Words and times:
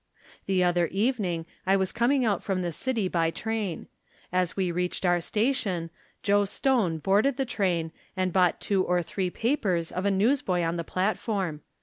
The 0.47 0.63
other 0.63 0.87
evening 0.87 1.45
I 1.67 1.77
was 1.77 1.91
coming 1.91 2.25
out 2.25 2.41
from 2.41 2.63
the 2.63 2.71
city 2.73 3.07
by 3.07 3.29
train. 3.29 3.85
As 4.33 4.57
we 4.57 4.71
reached 4.71 5.05
our 5.05 5.21
station, 5.21 5.91
Joe 6.23 6.43
Stone 6.45 6.97
boarded 6.97 7.37
the 7.37 7.45
train, 7.45 7.91
and 8.17 8.33
bought 8.33 8.59
two 8.59 8.83
or 8.83 9.03
three 9.03 9.29
pa 9.29 9.55
pers 9.61 9.91
of 9.91 10.03
the 10.03 10.09
newsboy 10.09 10.63
on 10.63 10.77
the 10.77 10.83
platform. 10.83 11.61